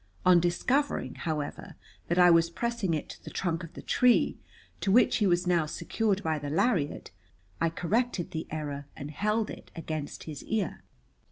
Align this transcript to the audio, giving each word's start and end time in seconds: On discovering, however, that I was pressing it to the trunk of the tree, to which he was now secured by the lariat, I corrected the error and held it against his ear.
On 0.25 0.39
discovering, 0.39 1.13
however, 1.13 1.75
that 2.07 2.17
I 2.17 2.31
was 2.31 2.49
pressing 2.49 2.95
it 2.95 3.07
to 3.09 3.23
the 3.23 3.29
trunk 3.29 3.63
of 3.63 3.73
the 3.73 3.83
tree, 3.83 4.39
to 4.79 4.91
which 4.91 5.17
he 5.17 5.27
was 5.27 5.45
now 5.45 5.67
secured 5.67 6.23
by 6.23 6.39
the 6.39 6.49
lariat, 6.49 7.11
I 7.61 7.69
corrected 7.69 8.31
the 8.31 8.47
error 8.49 8.87
and 8.97 9.11
held 9.11 9.51
it 9.51 9.69
against 9.75 10.23
his 10.23 10.43
ear. 10.45 10.81